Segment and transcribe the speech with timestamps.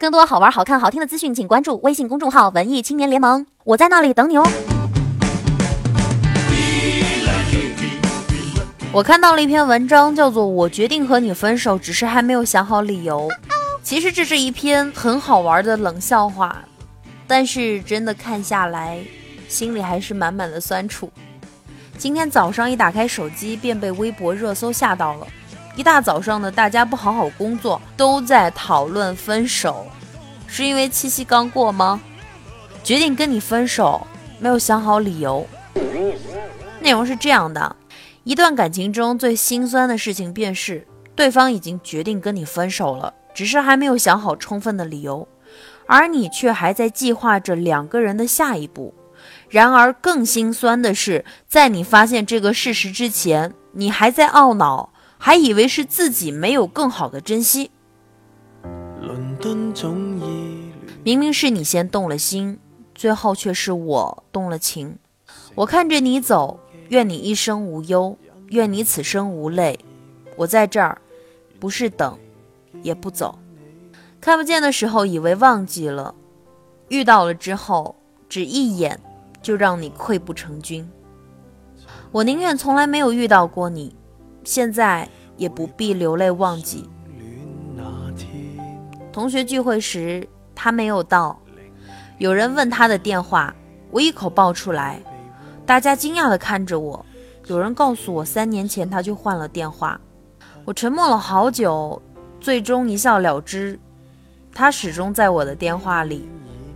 [0.00, 4.50] 更多好玩、好看、好听的资讯，请关注微信公众号“文艺青年联盟”，我在那里等你哦。
[8.90, 13.28] 我看到了一篇文章，叫做《我决定和你分手，只是还没有想好理由》。
[13.82, 16.64] 其实这是一篇很好玩的冷笑话，
[17.26, 19.04] 但是真的看下来，
[19.48, 21.12] 心里还是满满的酸楚。
[21.98, 25.26] 今天早上一打开手机，便被微博热搜吓到了。
[25.80, 29.86] 一大早上的，大家不好好工作，都在讨论分手，
[30.46, 31.98] 是因为七夕刚过吗？
[32.84, 34.06] 决定跟你分手，
[34.38, 35.46] 没有想好理由。
[36.82, 37.74] 内容是这样的。
[38.24, 45.26] 一段感情中最心酸的事情，便是对方已经决定跟你分手了，只是还没有想好充分的理由，
[45.86, 48.92] 而你却还在计划着两个人的下一步。
[49.48, 54.89] 然而，更心酸的是，在你发现这个事实之前，你还在懊恼，
[55.22, 57.70] 还以为是自己没有更好的珍惜。
[61.04, 62.58] 明明是你先动了心，
[62.94, 64.96] 最后却是我动了情。
[65.54, 66.58] 我看着你走。
[66.88, 68.18] 愿你一生无忧，
[68.48, 69.78] 愿你此生无泪。
[70.34, 71.00] 我在这儿，
[71.60, 72.18] 不是等，
[72.82, 73.38] 也不走。
[74.20, 76.12] 看不见的时候，以为忘记了；
[76.88, 77.94] 遇到了之后，
[78.28, 78.98] 只一眼
[79.40, 80.90] 就让你溃不成军。
[82.10, 83.94] 我宁愿从来没有遇到过你，
[84.50, 86.90] 现在也不必流泪忘记。
[89.12, 91.40] 同学聚会时，他没有到，
[92.18, 93.54] 有人问他的电话，
[93.92, 95.00] 我一口报出来。
[95.64, 97.06] 大家惊讶地看着我，
[97.46, 100.00] 有人告诉我，三年前他就换了电话。
[100.64, 102.02] 我沉默了好久，
[102.40, 103.78] 最终一笑了之。
[104.52, 106.28] 他始终在我的电话里，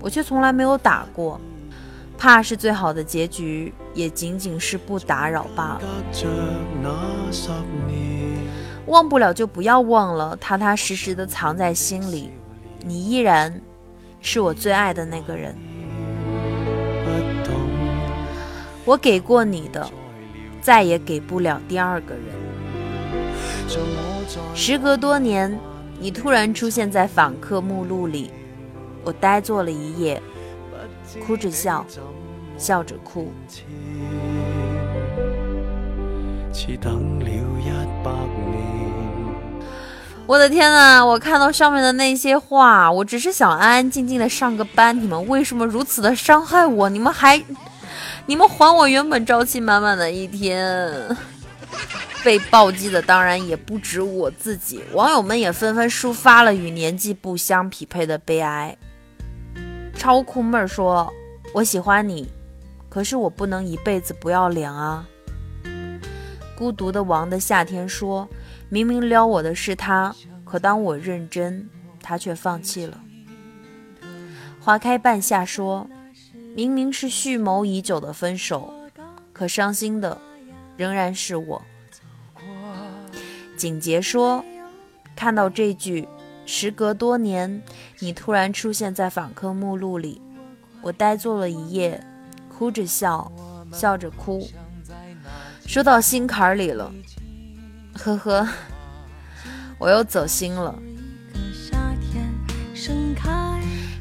[0.00, 1.40] 我却从来没有打过。
[2.16, 5.80] 怕是最好的结局，也仅仅是不打扰罢了。
[8.86, 12.30] 忘不了就不要忘了，踏踏实实的藏在心里。
[12.84, 13.60] 你依然
[14.20, 15.56] 是我最爱的那个人。
[18.84, 19.90] 我给过你的，
[20.60, 22.24] 再也给不了第二个人。
[24.54, 25.58] 时隔多年，
[25.98, 28.30] 你突然出现在访客目录里，
[29.02, 30.22] 我呆坐了一夜，
[31.26, 31.84] 哭着笑，
[32.56, 33.32] 笑着哭。
[40.26, 41.04] 我的天呐！
[41.04, 46.88] 我看到上面的那些话，我只是想安安静静的上个班，你们为什么如此的伤害我？
[46.88, 47.40] 你们还……
[48.26, 51.16] 你们还我原本朝气满满的一天，
[52.24, 58.76] 被暴击的当然也不止我自己，网友们也纷纷抒发了与年纪不相匹配的悲哀。
[59.94, 61.08] 超酷妹儿说
[61.54, 62.28] ：“我喜欢你，
[62.96, 65.06] 可是我不能一辈子不要脸啊。”
[66.56, 68.26] 孤独的王的夏天说
[68.70, 71.68] ：“明明撩我的是他，可当我认真，
[72.00, 72.98] 他却放弃了。”
[74.58, 75.86] 花开半夏说。
[76.54, 78.72] 明明是蓄谋已久的分手，
[79.34, 80.16] 可伤心的
[80.78, 81.60] 仍然是我。
[83.58, 84.42] 景杰说
[85.14, 86.08] ：“看到这句，
[86.46, 87.62] 时隔多年，
[87.98, 90.22] 你突然出现在访客目录里，
[90.80, 92.02] 我呆坐了一夜，
[92.56, 93.30] 哭着笑，
[93.70, 94.48] 笑着哭，
[95.66, 96.90] 说到心坎里了。
[97.92, 98.48] 呵呵，
[99.78, 100.74] 我又走心了。”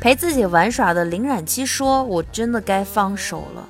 [0.00, 3.68] 陪自己玩耍的林冉七说：“我真的该放手了。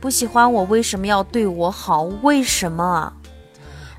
[0.00, 2.02] 不喜欢我为什么要对我好？
[2.22, 3.12] 为什么啊？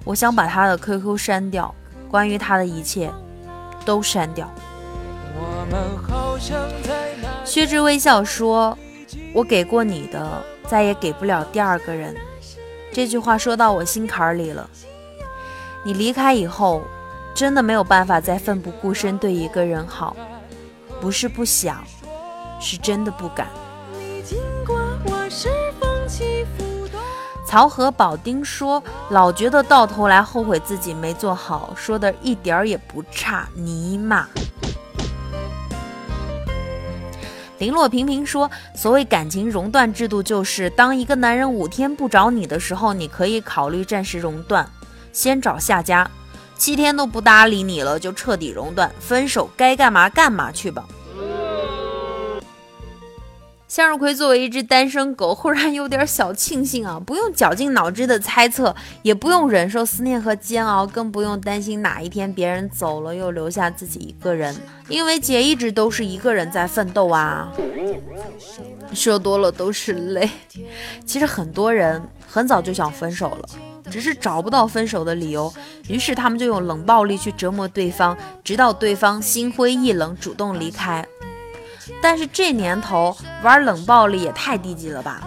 [0.03, 1.73] 我想把他的 QQ 删掉，
[2.09, 3.11] 关于他的一切
[3.85, 4.51] 都删掉。”
[7.45, 8.77] 薛之微笑说
[9.33, 12.15] ：“我给过你的，再也给不了第二个人。”
[12.93, 14.69] 这句话说到我心坎里了。
[15.83, 16.81] 你离开以后，
[17.33, 20.15] 真的没有办法再奋不顾身对一个人好。
[20.99, 21.83] 不是不想，
[22.59, 23.47] 是真的不敢。
[27.47, 34.27] 曹和宝丁说：“老觉得到头来后悔自己没做好，说的一点儿也不差。”尼玛。
[37.61, 44.67] 林洛平平说：“所谓感情熔断制度，就是当一个男人五天不找你的时候，你可以考虑暂时熔断，
[45.13, 46.09] 先找下家。”
[46.57, 50.83] 七天都不搭理你了，就彻底熔断，分手，该干嘛干嘛去吧。
[53.71, 64.53] 向日葵作为一只单身狗，忽然有点小庆幸啊，不用绞尽脑汁的猜测，也不用忍受思念和煎熬，更不用担心哪一天别人走了又留下自己一个人，
[64.89, 67.49] 因为姐一直都是一个人在奋斗啊。
[68.93, 70.29] 说多了都是泪。
[71.05, 73.47] 其实很多人很早就想分手了。
[73.89, 75.53] 只是找不到分手的理由，
[75.87, 81.05] 于是他们就用冷暴力去折磨对方，直到对方心灰意冷，主动离开。
[82.01, 85.21] 但是这年头玩冷暴力也太低级了吧！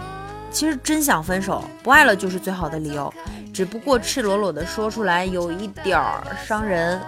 [0.50, 3.12] 其实真想分手，不爱了就是最好的理由，
[3.52, 7.00] 只不过赤裸裸的说出来有一点儿伤人，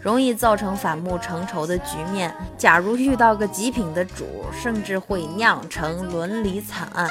[0.00, 2.34] 容易造成反目成仇的局面。
[2.56, 4.24] 假如遇到个极品的主，
[4.58, 7.08] 甚至会酿成伦理惨案。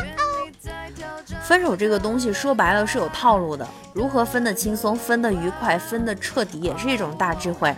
[1.43, 7.73] 分手这个东西说白了是有套路的，如何分得轻松、分得愉快、分得彻底，也是一种大智慧。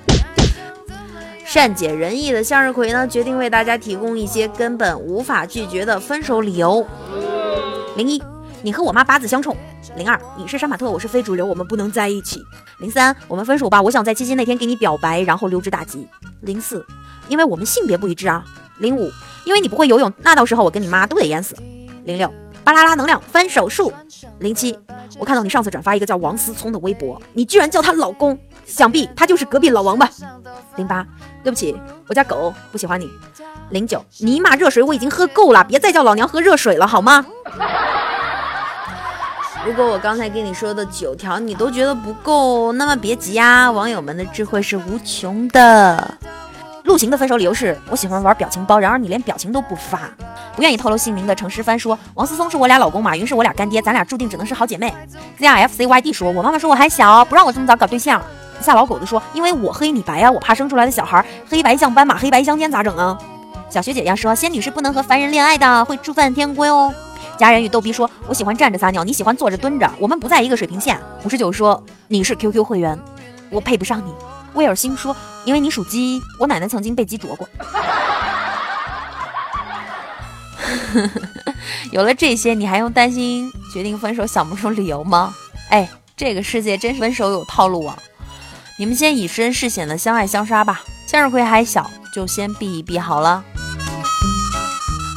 [1.56, 6.86] 善解人意的向日葵呢，决定为大家提供一些根本无法拒绝的分手理由。
[7.96, 8.22] 零一，
[8.62, 9.56] 你和我妈八字相冲。
[9.96, 12.42] 零二，你是杀马特，我是非主流，我们不能在一起。
[12.80, 16.06] 零三，我们分手吧，我想在七夕那天给你表白，然后溜之大吉。
[16.42, 16.86] 零四，
[17.30, 18.44] 因为我们性别不一致啊。
[18.80, 19.10] 零五，
[19.46, 21.56] 因为你不会游泳，那到时候我跟你妈都得淹死。
[22.04, 22.30] 零六，
[22.66, 23.94] 巴啦啦能量分手术。
[24.40, 24.78] 零七，
[25.20, 30.10] 我看到你上次转发一个叫王思聪的微博，你居然叫他老公，想必他就是隔壁老王吧。
[30.76, 31.06] 零八，
[31.44, 31.80] 对不起，
[32.10, 33.08] 我家狗不喜欢你。
[33.70, 37.26] 零九，尼玛热水我已经喝够了，别再叫老娘喝热水了好吗？
[39.66, 46.18] 如果我刚才跟你说的九条你都觉得不够，那么别急呀，网友们的智慧是无穷的。
[46.84, 50.10] 陆行的分手理由是我喜欢玩表情包，然而你连表情都不发。
[50.56, 54.94] 不愿意透露姓名的程诗帆说，王思聪是我俩老公，马云是我俩干爹，咱俩注定只能是好姐妹。
[55.40, 58.22] ZRFCYD 说，我妈妈说我还小，不让我这么早搞对象。
[58.62, 63.18] 夏老狗子说，因为我黑你白啊，我怕生出来的小孩黑白像斑马，黑白相间咋整啊？
[63.70, 66.94] 小学姐要说，仙女是不能和凡人恋爱的，会触犯天规哦。
[67.38, 72.98] 家人与逗逼说：“我喜欢站着撒尿，你喜欢坐着蹲着，我们不在一个水平线。”五十九说：“你是 QQ 会员，
[73.50, 74.14] 我配不上你。”
[74.56, 75.14] 威尔星说
[75.44, 77.46] ：“因为你属鸡，我奶奶曾经被鸡啄过。”
[81.92, 85.34] 有了这些，你还用担心决定分手想不出理由吗？
[85.70, 87.98] 哎，这个世界真是分手有套路啊！
[88.78, 90.82] 你们先以身试险的相爱相杀吧。
[91.08, 93.44] 向日葵还小，就先避一避好了。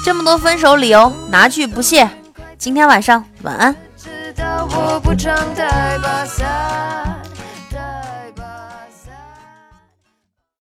[0.05, 2.09] 这么多分手理由，拿去不谢。
[2.57, 3.75] 今天晚上晚安。